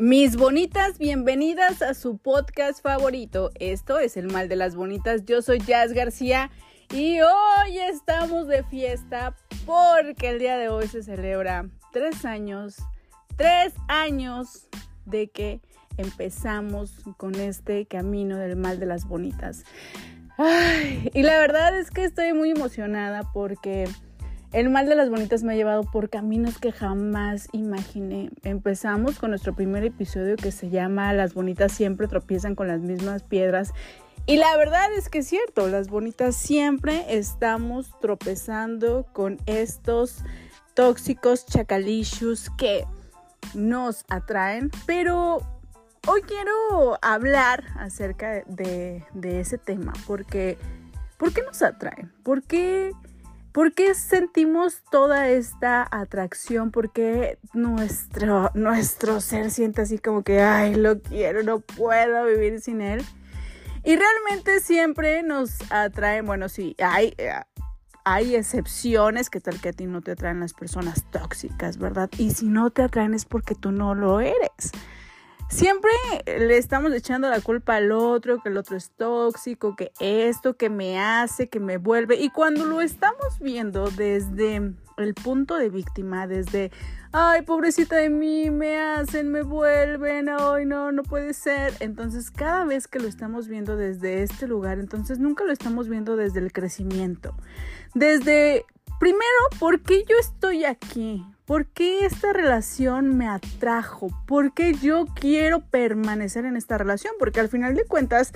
[0.00, 3.50] Mis bonitas, bienvenidas a su podcast favorito.
[3.56, 5.26] Esto es El Mal de las Bonitas.
[5.26, 6.50] Yo soy Jazz García
[6.90, 9.36] y hoy estamos de fiesta
[9.66, 12.78] porque el día de hoy se celebra tres años,
[13.36, 14.68] tres años
[15.04, 15.60] de que
[15.98, 19.64] empezamos con este camino del Mal de las Bonitas.
[21.12, 23.86] y la verdad es que estoy muy emocionada porque
[24.52, 28.30] el mal de las bonitas me ha llevado por caminos que jamás imaginé.
[28.42, 33.22] Empezamos con nuestro primer episodio que se llama Las bonitas siempre tropiezan con las mismas
[33.22, 33.72] piedras.
[34.26, 40.24] Y la verdad es que es cierto, las bonitas siempre estamos tropezando con estos
[40.74, 42.84] tóxicos chacalicious que
[43.54, 44.70] nos atraen.
[44.84, 45.38] Pero
[46.08, 50.58] hoy quiero hablar acerca de, de ese tema porque
[51.18, 52.12] ¿por qué nos atraen?
[52.24, 52.92] ¿Por qué?
[53.52, 56.70] ¿Por qué sentimos toda esta atracción?
[56.70, 62.60] ¿Por qué nuestro, nuestro ser siente así como que, ay, lo quiero, no puedo vivir
[62.60, 63.04] sin él?
[63.82, 67.16] Y realmente siempre nos atraen, bueno, sí, hay,
[68.04, 72.08] hay excepciones que tal que a ti no te atraen las personas tóxicas, ¿verdad?
[72.18, 74.72] Y si no te atraen es porque tú no lo eres
[75.50, 75.90] siempre
[76.26, 80.70] le estamos echando la culpa al otro, que el otro es tóxico, que esto, que
[80.70, 82.16] me hace, que me vuelve.
[82.16, 86.70] Y cuando lo estamos viendo desde el punto de víctima, desde,
[87.12, 91.74] ay, pobrecita de mí, me hacen, me vuelven, ay, no, no puede ser.
[91.80, 96.16] Entonces, cada vez que lo estamos viendo desde este lugar, entonces nunca lo estamos viendo
[96.16, 97.34] desde el crecimiento.
[97.94, 98.64] Desde,
[99.00, 99.24] primero,
[99.58, 101.24] ¿por qué yo estoy aquí?
[101.50, 104.08] ¿Por qué esta relación me atrajo?
[104.24, 107.12] ¿Por qué yo quiero permanecer en esta relación?
[107.18, 108.30] Porque al final de cuentas,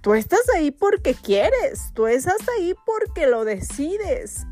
[0.00, 4.46] tú estás ahí porque quieres, tú estás ahí porque lo decides.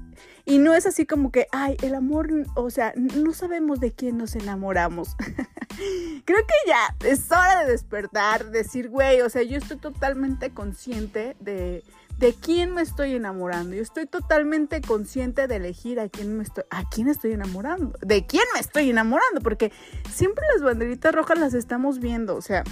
[0.45, 4.19] Y no es así como que, ay, el amor, o sea, no sabemos de quién
[4.19, 5.17] nos enamoramos.
[6.27, 11.35] Creo que ya es hora de despertar, decir, güey, o sea, yo estoy totalmente consciente
[11.41, 11.83] de,
[12.19, 13.75] de quién me estoy enamorando.
[13.75, 18.27] Yo estoy totalmente consciente de elegir a quién me estoy, a quién estoy enamorando, de
[18.27, 19.73] quién me estoy enamorando, porque
[20.11, 22.65] siempre las banderitas rojas las estamos viendo, o sea,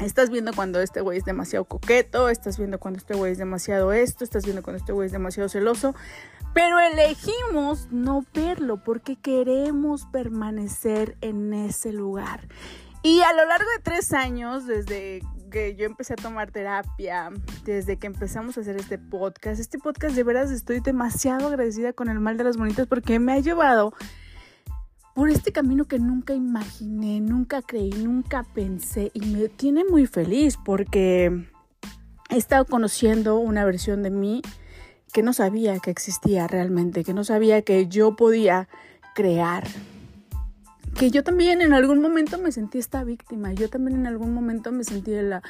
[0.00, 3.92] estás viendo cuando este güey es demasiado coqueto, estás viendo cuando este güey es demasiado
[3.92, 5.94] esto, estás viendo cuando este güey es demasiado celoso,
[6.54, 12.48] pero elegimos no verlo porque queremos permanecer en ese lugar.
[13.02, 17.30] Y a lo largo de tres años, desde que yo empecé a tomar terapia,
[17.64, 22.08] desde que empezamos a hacer este podcast, este podcast de veras estoy demasiado agradecida con
[22.08, 23.92] el mal de las bonitas porque me ha llevado
[25.14, 30.56] por este camino que nunca imaginé, nunca creí, nunca pensé y me tiene muy feliz
[30.64, 31.46] porque
[32.30, 34.42] he estado conociendo una versión de mí
[35.12, 38.68] que no sabía que existía realmente, que no sabía que yo podía
[39.14, 39.64] crear
[40.98, 44.72] que yo también en algún momento me sentí esta víctima, yo también en algún momento
[44.72, 45.42] me sentí la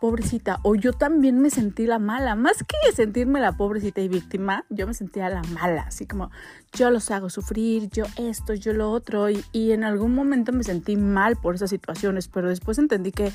[0.00, 4.64] pobrecita o yo también me sentí la mala, más que sentirme la pobrecita y víctima,
[4.70, 6.30] yo me sentía la mala, así como
[6.72, 10.62] yo los hago sufrir, yo esto, yo lo otro y, y en algún momento me
[10.62, 13.32] sentí mal por esas situaciones, pero después entendí que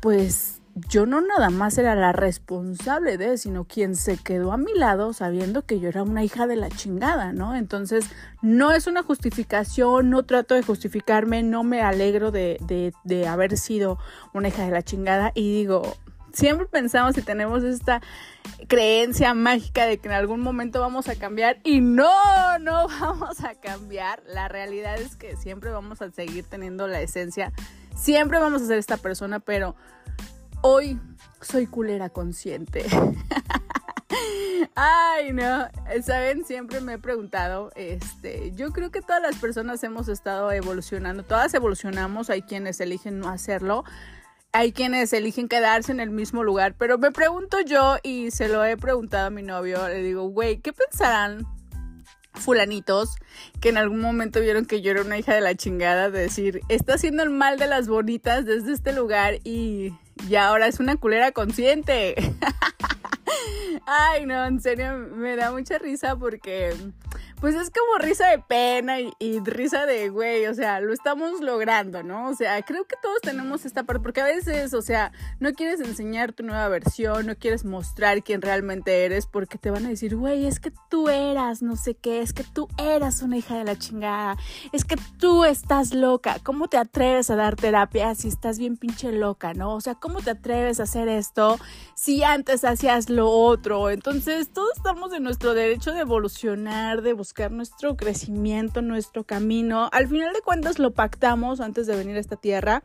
[0.00, 4.74] pues yo no nada más era la responsable de, sino quien se quedó a mi
[4.74, 7.54] lado sabiendo que yo era una hija de la chingada, ¿no?
[7.54, 8.10] Entonces,
[8.42, 13.56] no es una justificación, no trato de justificarme, no me alegro de, de, de haber
[13.56, 13.98] sido
[14.32, 15.96] una hija de la chingada y digo,
[16.32, 18.02] siempre pensamos y tenemos esta
[18.66, 22.10] creencia mágica de que en algún momento vamos a cambiar y no,
[22.58, 24.22] no vamos a cambiar.
[24.26, 27.52] La realidad es que siempre vamos a seguir teniendo la esencia,
[27.94, 29.76] siempre vamos a ser esta persona, pero
[30.66, 30.98] Hoy
[31.42, 32.86] soy culera consciente.
[34.74, 35.68] Ay, no,
[36.02, 41.22] saben, siempre me he preguntado, este, yo creo que todas las personas hemos estado evolucionando,
[41.22, 43.84] todas evolucionamos, hay quienes eligen no hacerlo,
[44.52, 48.64] hay quienes eligen quedarse en el mismo lugar, pero me pregunto yo y se lo
[48.64, 51.46] he preguntado a mi novio, le digo, güey, ¿qué pensarán
[52.32, 53.16] fulanitos
[53.60, 56.62] que en algún momento vieron que yo era una hija de la chingada de decir,
[56.70, 59.92] está haciendo el mal de las bonitas desde este lugar y
[60.28, 62.14] y ahora es una culera consciente.
[63.86, 66.74] Ay, no, en serio, me da mucha risa porque
[67.44, 72.02] pues es como risa de pena y, risa de güey, o sea, lo estamos logrando,
[72.02, 72.30] ¿no?
[72.30, 75.80] O sea, creo que todos tenemos esta parte, porque a veces, o sea, no quieres
[75.80, 80.16] enseñar tu nueva versión, no quieres mostrar quién realmente eres, porque te van a decir,
[80.16, 83.64] güey, es que tú eras no sé qué, es que tú eras una hija de
[83.64, 84.38] la chingada,
[84.72, 89.12] es que tú estás loca, ¿cómo te atreves a dar terapia si estás bien pinche
[89.12, 89.74] loca, ¿no?
[89.74, 91.58] O sea, ¿cómo te atreves a hacer esto
[91.94, 93.90] si antes hacías lo otro?
[93.90, 99.88] Entonces, todos estamos en nuestro derecho de evolucionar, de buscar nuestro crecimiento, nuestro camino.
[99.92, 102.82] Al final de cuentas lo pactamos antes de venir a esta tierra.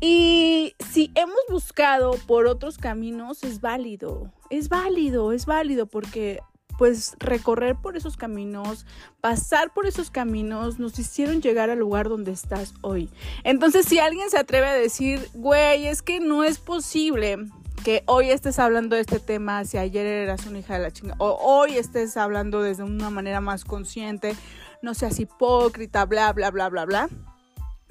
[0.00, 6.40] Y si hemos buscado por otros caminos, es válido, es válido, es válido porque
[6.76, 8.86] pues recorrer por esos caminos,
[9.20, 13.08] pasar por esos caminos, nos hicieron llegar al lugar donde estás hoy.
[13.44, 17.36] Entonces, si alguien se atreve a decir, güey, es que no es posible
[17.82, 21.16] que hoy estés hablando de este tema, si ayer eras una hija de la chingada,
[21.18, 24.34] o hoy estés hablando desde una manera más consciente,
[24.82, 27.08] no seas hipócrita, bla, bla, bla, bla, bla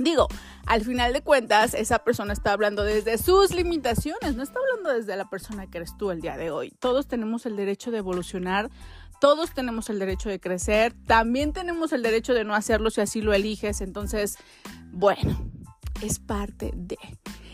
[0.04, 0.28] Digo,
[0.66, 5.16] al final de cuentas, esa persona está hablando desde sus limitaciones, no está hablando desde
[5.16, 6.72] la persona que eres tú el día de hoy.
[6.80, 8.70] Todos tenemos el derecho de evolucionar,
[9.20, 13.22] todos tenemos el derecho de crecer, también tenemos el derecho de no hacerlo si así
[13.22, 13.82] lo eliges.
[13.82, 14.38] Entonces,
[14.92, 15.52] bueno,
[16.02, 16.98] es parte de...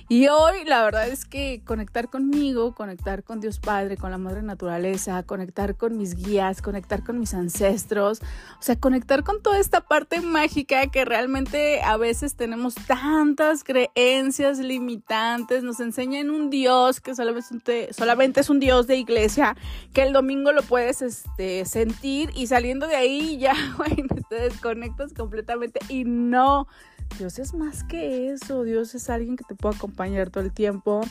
[0.09, 4.41] Y hoy la verdad es que conectar conmigo, conectar con Dios Padre, con la Madre
[4.41, 8.21] Naturaleza, conectar con mis guías, conectar con mis ancestros,
[8.57, 14.59] o sea, conectar con toda esta parte mágica que realmente a veces tenemos tantas creencias
[14.59, 19.57] limitantes, nos enseñan un Dios que solamente, solamente es un Dios de iglesia,
[19.91, 25.13] que el domingo lo puedes este, sentir y saliendo de ahí ya, bueno, te desconectas
[25.13, 26.65] completamente y no
[27.17, 31.01] Dios es más que eso, Dios es alguien que te puede acompañar todo el tiempo.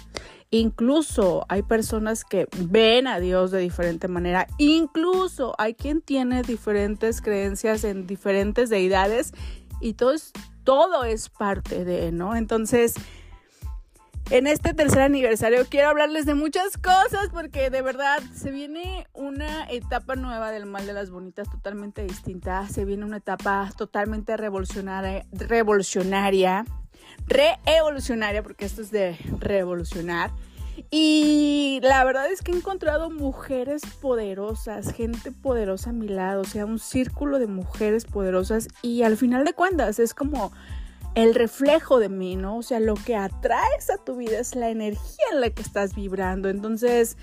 [0.50, 4.46] Incluso hay personas que ven a Dios de diferente manera.
[4.58, 9.32] Incluso hay quien tiene diferentes creencias en diferentes deidades
[9.80, 10.32] y todo es,
[10.64, 12.36] todo es parte de, ¿no?
[12.36, 12.94] Entonces,
[14.30, 19.70] en este tercer aniversario quiero hablarles de muchas cosas porque de verdad se viene una
[19.70, 22.68] etapa nueva del mal de las bonitas totalmente distinta.
[22.68, 26.64] Se viene una etapa totalmente revolucionaria, revolucionaria,
[27.28, 30.32] reevolucionaria porque esto es de revolucionar.
[30.90, 36.44] Y la verdad es que he encontrado mujeres poderosas, gente poderosa a mi lado, o
[36.44, 40.52] sea, un círculo de mujeres poderosas y al final de cuentas es como
[41.16, 42.58] el reflejo de mí, ¿no?
[42.58, 45.94] O sea, lo que atraes a tu vida es la energía en la que estás
[45.94, 46.50] vibrando.
[46.50, 47.16] Entonces,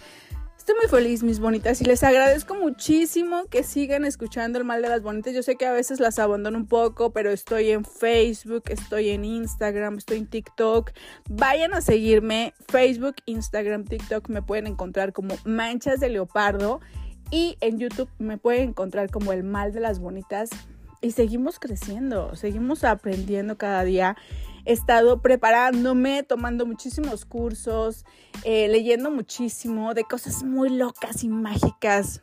[0.57, 4.89] estoy muy feliz, mis bonitas, y les agradezco muchísimo que sigan escuchando el mal de
[4.89, 5.35] las bonitas.
[5.35, 9.25] Yo sé que a veces las abandono un poco, pero estoy en Facebook, estoy en
[9.25, 10.89] Instagram, estoy en TikTok.
[11.29, 12.55] Vayan a seguirme.
[12.67, 16.81] Facebook, Instagram, TikTok me pueden encontrar como Manchas de Leopardo.
[17.29, 20.49] Y en YouTube me pueden encontrar como el mal de las bonitas
[21.03, 24.15] y seguimos creciendo, seguimos aprendiendo cada día.
[24.65, 28.05] He estado preparándome, tomando muchísimos cursos,
[28.45, 32.21] eh, leyendo muchísimo de cosas muy locas y mágicas,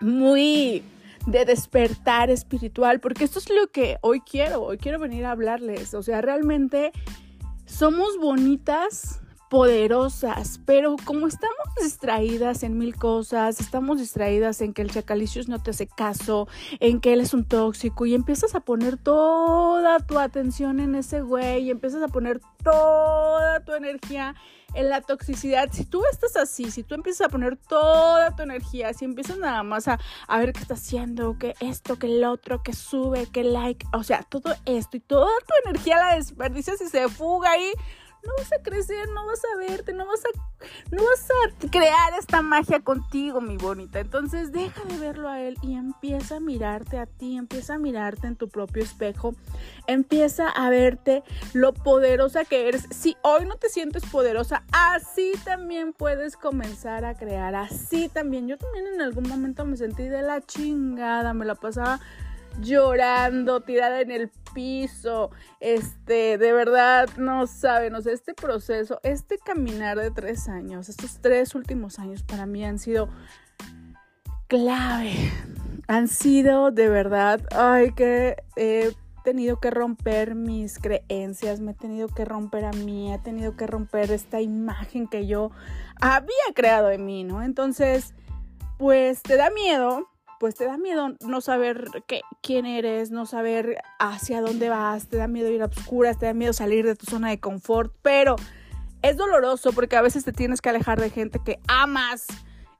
[0.00, 0.82] muy
[1.26, 5.94] de despertar espiritual, porque esto es lo que hoy quiero, hoy quiero venir a hablarles.
[5.94, 6.90] O sea, realmente
[7.64, 9.21] somos bonitas
[9.52, 15.62] poderosas, pero como estamos distraídas en mil cosas, estamos distraídas en que el chacalicious no
[15.62, 16.48] te hace caso,
[16.80, 21.20] en que él es un tóxico y empiezas a poner toda tu atención en ese
[21.20, 24.34] güey y empiezas a poner toda tu energía
[24.74, 28.94] en la toxicidad, si tú estás así, si tú empiezas a poner toda tu energía,
[28.94, 32.62] si empiezas nada más a, a ver qué está haciendo, que esto, que el otro,
[32.62, 36.88] que sube, que like, o sea, todo esto y toda tu energía la desperdicias y
[36.88, 37.70] se fuga ahí,
[38.24, 40.28] no vas a crecer, no vas a verte, no vas a,
[40.94, 44.00] no vas a crear esta magia contigo, mi bonita.
[44.00, 48.26] Entonces deja de verlo a él y empieza a mirarte a ti, empieza a mirarte
[48.26, 49.34] en tu propio espejo,
[49.86, 52.86] empieza a verte lo poderosa que eres.
[52.90, 58.46] Si hoy no te sientes poderosa, así también puedes comenzar a crear, así también.
[58.46, 62.00] Yo también en algún momento me sentí de la chingada, me la pasaba
[62.60, 65.30] llorando, tirada en el piso,
[65.60, 71.18] este, de verdad, no saben, o sea, este proceso, este caminar de tres años, estos
[71.20, 73.08] tres últimos años para mí han sido
[74.48, 75.14] clave,
[75.88, 78.92] han sido de verdad, ay, que he
[79.24, 83.66] tenido que romper mis creencias, me he tenido que romper a mí, he tenido que
[83.66, 85.50] romper esta imagen que yo
[86.00, 87.42] había creado de mí, ¿no?
[87.42, 88.14] Entonces,
[88.78, 90.08] pues te da miedo,
[90.42, 95.16] pues te da miedo no saber qué, quién eres, no saber hacia dónde vas, te
[95.16, 98.34] da miedo ir a obscuras, te da miedo salir de tu zona de confort, pero
[99.02, 102.26] es doloroso porque a veces te tienes que alejar de gente que amas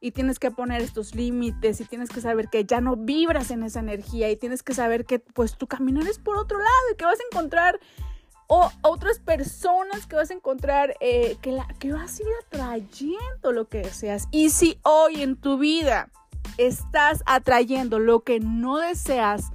[0.01, 3.63] y tienes que poner estos límites y tienes que saber que ya no vibras en
[3.63, 6.97] esa energía y tienes que saber que pues tu caminar es por otro lado y
[6.97, 7.79] que vas a encontrar
[8.49, 13.53] o otras personas que vas a encontrar eh, que, la, que vas a ir atrayendo
[13.53, 14.27] lo que deseas.
[14.33, 16.11] Y si hoy en tu vida
[16.59, 19.51] estás atrayendo lo que no deseas,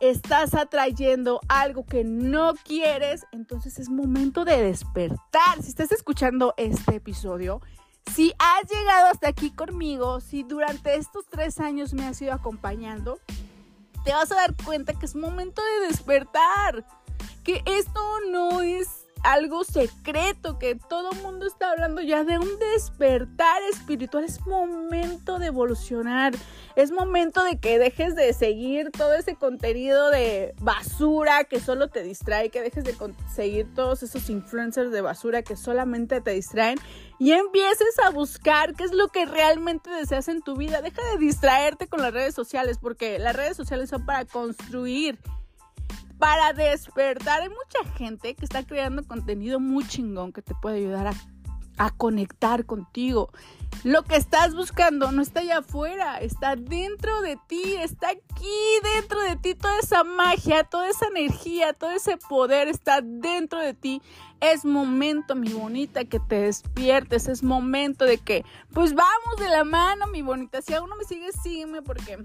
[0.00, 5.62] estás atrayendo algo que no quieres, entonces es momento de despertar.
[5.62, 7.60] Si estás escuchando este episodio,
[8.14, 13.20] si has llegado hasta aquí conmigo, si durante estos tres años me has ido acompañando,
[14.04, 16.84] te vas a dar cuenta que es momento de despertar,
[17.44, 22.58] que esto no es algo secreto que todo el mundo está hablando ya de un
[22.58, 24.24] despertar espiritual.
[24.24, 26.32] Es momento de evolucionar.
[26.76, 32.02] Es momento de que dejes de seguir todo ese contenido de basura que solo te
[32.02, 32.96] distrae, que dejes de
[33.34, 36.78] seguir todos esos influencers de basura que solamente te distraen
[37.18, 40.80] y empieces a buscar qué es lo que realmente deseas en tu vida.
[40.80, 45.18] Deja de distraerte con las redes sociales porque las redes sociales son para construir
[46.20, 47.42] para despertar.
[47.42, 51.14] Hay mucha gente que está creando contenido muy chingón que te puede ayudar a,
[51.96, 53.30] conectar contigo.
[53.84, 58.58] Lo que estás buscando no está allá afuera, está dentro de ti, está aquí
[58.94, 59.54] dentro de ti.
[59.54, 64.02] Toda esa magia, toda esa energía, todo ese poder está dentro de ti.
[64.42, 67.28] Es momento, mi bonita, que te despiertes.
[67.28, 70.60] Es momento de que, pues vamos de la mano, mi bonita.
[70.60, 72.18] Si aún no me sigues, sígueme porque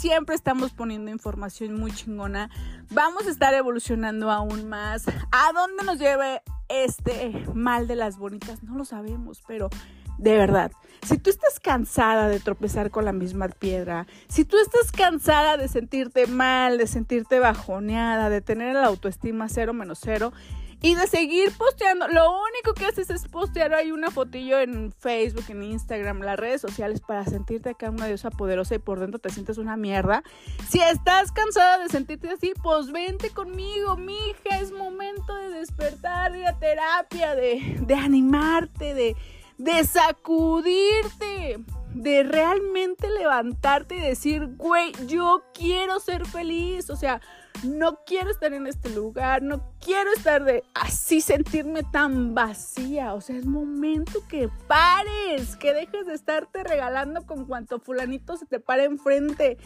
[0.00, 2.48] siempre estamos poniendo información muy chingona.
[2.90, 5.06] Vamos a estar evolucionando aún más.
[5.06, 6.40] ¿A dónde nos lleve
[6.70, 8.62] este mal de las bonitas?
[8.62, 9.68] No lo sabemos, pero
[10.16, 14.90] de verdad, si tú estás cansada de tropezar con la misma piedra, si tú estás
[14.90, 20.32] cansada de sentirte mal, de sentirte bajoneada, de tener la autoestima cero menos cero,
[20.82, 22.08] y de seguir posteando.
[22.08, 26.60] Lo único que haces es postear ahí una fotillo en Facebook, en Instagram, las redes
[26.60, 30.22] sociales para sentirte acá una diosa poderosa y por dentro te sientes una mierda.
[30.68, 34.60] Si estás cansada de sentirte así, pues vente conmigo, mija.
[34.60, 39.16] Es momento de despertar, de ir a terapia, de, de animarte, de,
[39.58, 41.58] de sacudirte
[41.94, 47.20] de realmente levantarte y decir, güey, yo quiero ser feliz, o sea,
[47.64, 53.14] no quiero estar en este lugar, no quiero estar de así sentirme tan vacía.
[53.14, 58.46] O sea, es momento que pares, que dejes de estarte regalando con cuanto fulanito se
[58.46, 59.58] te pare enfrente.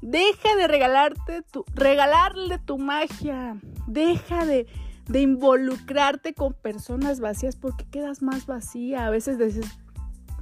[0.00, 3.56] Deja de regalarte tu, regalarle tu magia.
[3.86, 4.66] Deja de,
[5.08, 9.06] de involucrarte con personas vacías porque quedas más vacía.
[9.06, 9.66] A veces dices,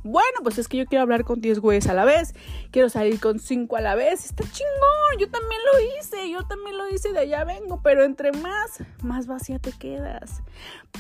[0.05, 2.35] bueno, pues es que yo quiero hablar con 10 güeyes a la vez,
[2.71, 6.77] quiero salir con 5 a la vez, está chingón, yo también lo hice, yo también
[6.77, 10.43] lo hice, de allá vengo, pero entre más, más vacía te quedas.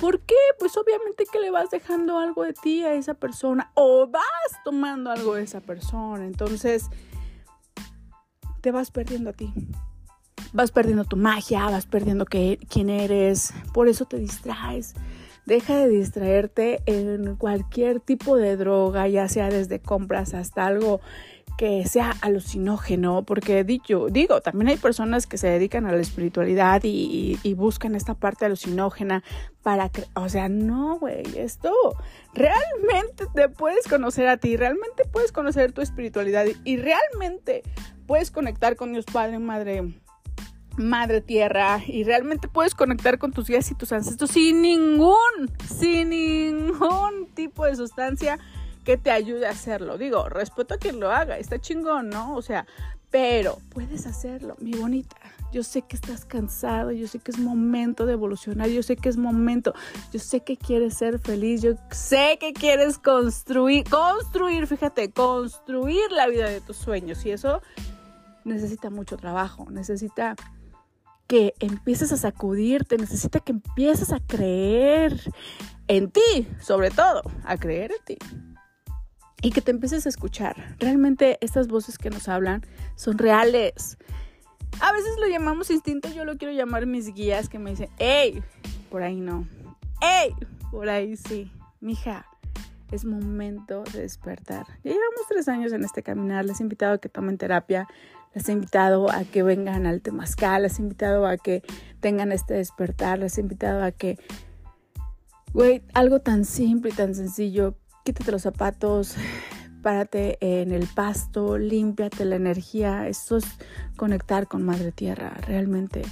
[0.01, 0.37] ¿Por qué?
[0.59, 4.23] Pues obviamente que le vas dejando algo de ti a esa persona o vas
[4.65, 6.91] tomando algo de esa persona, entonces
[8.61, 9.53] te vas perdiendo a ti.
[10.53, 14.95] Vas perdiendo tu magia, vas perdiendo que, quién eres, por eso te distraes.
[15.49, 21.01] Deja de distraerte en cualquier tipo de droga, ya sea desde compras hasta algo
[21.57, 26.83] que sea alucinógeno, porque dicho, digo, también hay personas que se dedican a la espiritualidad
[26.85, 29.25] y, buscan esta parte alucinógena
[29.63, 31.73] para que, o sea, no, güey, esto
[32.35, 37.63] realmente te puedes conocer a ti, realmente puedes conocer tu espiritualidad y realmente
[38.07, 39.95] puedes conectar con Dios Padre, Madre,
[40.79, 46.11] madre tierra y realmente puedes conectar con tus guías y tus ancestros sin ningún, sin
[46.11, 48.39] ningún tipo de sustancia
[48.85, 49.99] que te ayude a hacerlo.
[49.99, 52.35] Digo, respeto a quien lo haga, está chingón, ¿no?
[52.35, 52.67] O sea,
[53.11, 55.17] pero puedes hacerlo, mi bonita.
[55.51, 59.09] Yo sé que estás cansado, yo sé que es momento de evolucionar, yo sé que
[59.09, 59.73] es momento,
[60.13, 66.27] yo sé que quieres ser feliz, yo sé que quieres construir, construir, fíjate, construir la
[66.27, 67.63] vida de tus sueños y eso
[68.45, 70.37] necesita mucho trabajo, necesita
[71.29, 75.13] que empieces a sacudirte, necesita que empieces a creer
[75.87, 78.19] en ti, sobre todo, a creer en ti.
[79.43, 80.77] Y que te empieces a escuchar.
[80.81, 82.67] Realmente estas voces que nos hablan
[82.97, 83.99] son reales.
[84.81, 88.43] A veces lo llamamos instinto, yo lo quiero llamar mis guías que me dicen, hey,
[88.91, 89.47] por ahí no.
[90.01, 90.35] Hey,
[90.71, 91.53] por ahí sí.
[91.81, 92.27] Mija,
[92.91, 94.67] es momento de despertar.
[94.83, 97.87] Ya llevamos tres años en este caminar, les he invitado a que tomen terapia,
[98.39, 101.65] les he invitado a que vengan al Temazcal, les he invitado a que
[101.99, 104.17] tengan este despertar, les he invitado a que,
[105.53, 109.17] güey, algo tan simple y tan sencillo, quítate los zapatos,
[109.83, 113.45] párate en el pasto, límpiate la energía, eso es
[113.97, 116.03] conectar con Madre Tierra, realmente.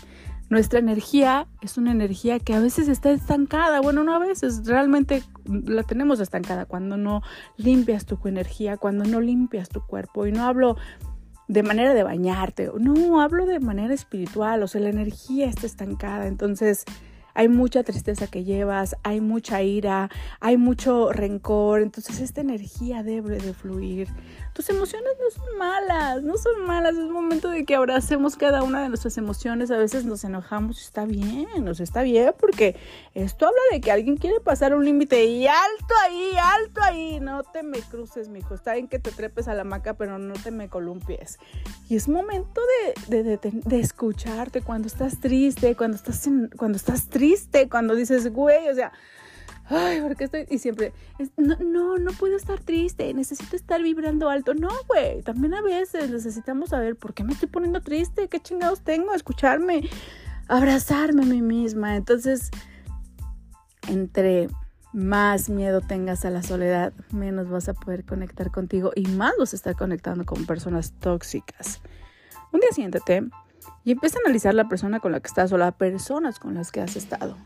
[0.48, 5.22] Nuestra energía es una energía que a veces está estancada, bueno, no a veces, realmente
[5.44, 7.22] la tenemos estancada cuando no
[7.56, 10.26] limpias tu energía, cuando no limpias tu cuerpo.
[10.26, 10.76] Y no hablo
[11.48, 12.70] de manera de bañarte.
[12.78, 16.26] No, hablo de manera espiritual, o sea, la energía está estancada.
[16.26, 16.84] Entonces,
[17.36, 23.36] hay mucha tristeza que llevas, hay mucha ira, hay mucho rencor, entonces esta energía debe
[23.36, 24.08] de fluir.
[24.54, 28.80] Tus emociones no son malas, no son malas, es momento de que abracemos cada una
[28.80, 32.74] de nuestras emociones, a veces nos enojamos, está bien, nos está bien, porque
[33.12, 37.42] esto habla de que alguien quiere pasar un límite y alto ahí, alto ahí, no
[37.42, 40.50] te me cruces, mijo, está bien que te trepes a la maca, pero no te
[40.50, 41.38] me columpies.
[41.90, 42.62] Y es momento
[43.10, 46.26] de, escucharte cuando estás triste, cuando estás,
[46.56, 47.25] cuando estás triste,
[47.70, 48.92] cuando dices, güey, o sea,
[49.68, 50.46] ay, ¿por qué estoy?
[50.50, 50.92] Y siempre,
[51.36, 54.54] no, no, no puedo estar triste, necesito estar vibrando alto.
[54.54, 58.82] No, güey, también a veces necesitamos saber por qué me estoy poniendo triste, qué chingados
[58.82, 59.88] tengo, escucharme,
[60.48, 61.96] abrazarme a mí misma.
[61.96, 62.50] Entonces,
[63.88, 64.48] entre
[64.92, 69.52] más miedo tengas a la soledad, menos vas a poder conectar contigo y más vas
[69.52, 71.80] a estar conectando con personas tóxicas.
[72.52, 73.28] Un día siéntate
[73.84, 76.72] y empieza a analizar la persona con la que estás o las personas con las
[76.72, 77.36] que has estado.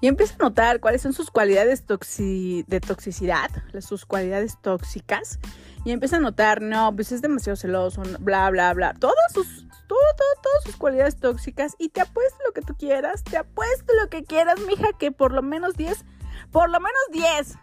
[0.00, 3.50] Y empieza a notar cuáles son sus cualidades de toxicidad,
[3.80, 5.38] sus cualidades tóxicas.
[5.84, 8.94] Y empieza a notar, no, pues es demasiado celoso, bla, bla, bla.
[8.94, 9.98] Todas sus, todo,
[10.42, 11.74] todas sus cualidades tóxicas.
[11.78, 15.32] Y te apuesto lo que tú quieras, te apuesto lo que quieras, mija, que por
[15.32, 16.04] lo menos 10
[16.50, 17.58] por lo menos 10.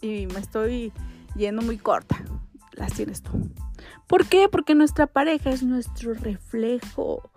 [0.00, 0.92] Y me estoy
[1.36, 2.16] yendo muy corta.
[2.72, 3.50] Las tienes tú.
[4.06, 4.48] ¿Por qué?
[4.48, 7.30] Porque nuestra pareja es nuestro reflejo.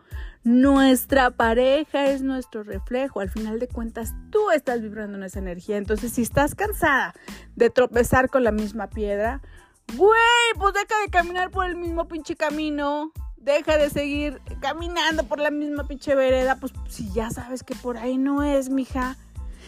[0.46, 3.20] Nuestra pareja es nuestro reflejo.
[3.20, 5.78] Al final de cuentas, tú estás vibrando en esa energía.
[5.78, 7.16] Entonces, si estás cansada
[7.56, 9.42] de tropezar con la misma piedra,
[9.98, 10.14] güey,
[10.56, 13.12] pues deja de caminar por el mismo pinche camino.
[13.38, 16.58] Deja de seguir caminando por la misma pinche vereda.
[16.60, 19.18] Pues si ya sabes que por ahí no es, mija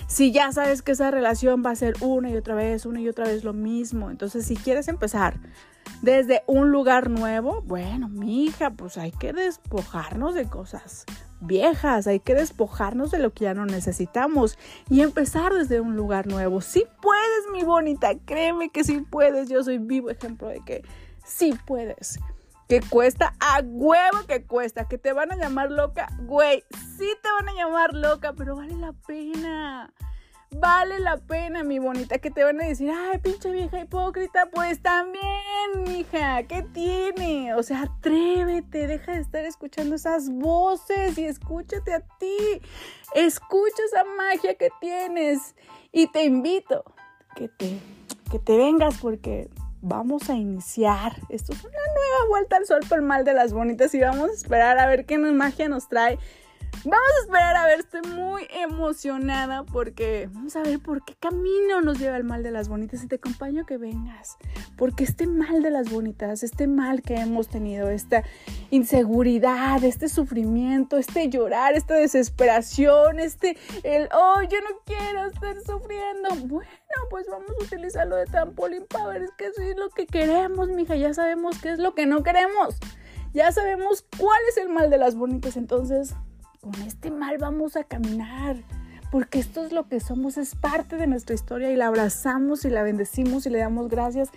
[0.08, 3.10] si ya sabes que esa relación va a ser una y otra vez, una y
[3.10, 5.40] otra vez lo mismo, entonces si quieres empezar
[6.02, 11.06] desde un lugar nuevo, bueno, mija, pues hay que despojarnos de cosas
[11.40, 14.58] viejas, hay que despojarnos de lo que ya no necesitamos
[14.90, 16.62] y empezar desde un lugar nuevo.
[16.62, 19.50] Si puedes, mi bonita, créeme que sí puedes.
[19.50, 20.84] Yo soy vivo ejemplo de que
[21.26, 22.20] sí puedes.
[22.68, 26.66] Que cuesta, a huevo que cuesta, que te van a llamar loca, güey,
[26.98, 29.94] sí te van a llamar loca, pero vale la pena.
[30.52, 34.82] Vale la pena, mi bonita, que te van a decir, ay, pinche vieja hipócrita, pues
[34.82, 37.54] también, mija, ¿qué tiene?
[37.54, 42.62] O sea, atrévete, deja de estar escuchando esas voces y escúchate a ti.
[43.14, 45.54] Escucha esa magia que tienes
[45.92, 46.84] y te invito
[47.36, 47.80] que te,
[48.32, 49.50] que te vengas porque
[49.82, 51.14] vamos a iniciar.
[51.30, 54.34] Esto es una nueva vuelta al sol por mal de las bonitas y vamos a
[54.34, 56.18] esperar a ver qué magia nos trae
[56.86, 61.82] Vamos a esperar a ver, estoy muy emocionada porque vamos a ver por qué camino
[61.82, 64.38] nos lleva el mal de las bonitas y te acompaño que vengas.
[64.78, 68.24] Porque este mal de las bonitas, este mal que hemos tenido, esta
[68.70, 76.30] inseguridad, este sufrimiento, este llorar, esta desesperación, este, el, oh, yo no quiero estar sufriendo.
[76.48, 76.70] Bueno,
[77.10, 80.96] pues vamos a utilizarlo de trampolín para ver qué es lo que queremos, mija.
[80.96, 82.76] Ya sabemos qué es lo que no queremos.
[83.34, 86.14] Ya sabemos cuál es el mal de las bonitas, entonces
[86.62, 88.58] con este mal vamos a caminar.
[89.12, 92.70] Porque esto es lo que somos, es parte de nuestra historia y la abrazamos y
[92.70, 94.30] la bendecimos y le damos gracias.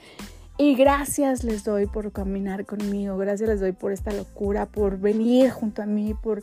[0.58, 5.50] Y gracias les doy por caminar conmigo, gracias les doy por esta locura, por venir
[5.50, 6.42] junto a mí, por,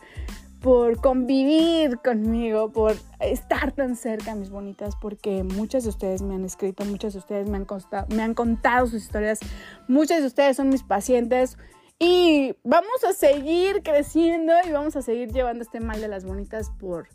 [0.59, 6.45] por convivir conmigo, por estar tan cerca, mis bonitas, porque muchas de ustedes me han
[6.45, 7.67] escrito, muchas de ustedes me han,
[8.09, 9.39] me han contado sus historias,
[9.87, 11.57] muchas de ustedes son mis pacientes.
[11.99, 16.69] Y vamos a seguir creciendo y vamos a seguir llevando este mal de las bonitas
[16.79, 17.07] por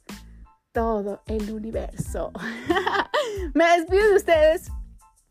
[0.73, 2.33] todo el universo.
[3.55, 4.73] Me despido de ustedes.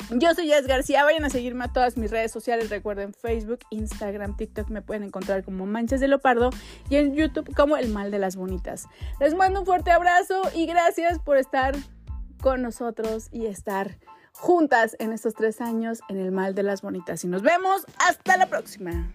[0.09, 4.35] Yo soy Jess García, vayan a seguirme a todas mis redes sociales, recuerden Facebook, Instagram,
[4.35, 6.49] TikTok, me pueden encontrar como Manchas de Leopardo
[6.89, 8.87] y en YouTube como El Mal de las Bonitas.
[9.21, 11.75] Les mando un fuerte abrazo y gracias por estar
[12.41, 13.99] con nosotros y estar
[14.33, 17.23] juntas en estos tres años en El Mal de las Bonitas.
[17.23, 19.13] Y nos vemos hasta la próxima.